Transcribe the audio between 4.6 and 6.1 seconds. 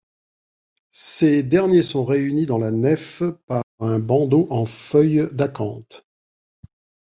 feuilles d'acanthe.